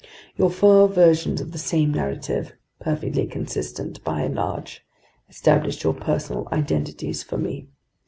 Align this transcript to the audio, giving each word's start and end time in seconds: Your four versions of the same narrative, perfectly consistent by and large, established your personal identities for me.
Your 0.35 0.49
four 0.49 0.87
versions 0.87 1.41
of 1.41 1.51
the 1.51 1.59
same 1.59 1.93
narrative, 1.93 2.53
perfectly 2.79 3.27
consistent 3.27 4.03
by 4.03 4.21
and 4.21 4.33
large, 4.33 4.83
established 5.29 5.83
your 5.83 5.93
personal 5.93 6.47
identities 6.51 7.21
for 7.21 7.37
me. 7.37 7.67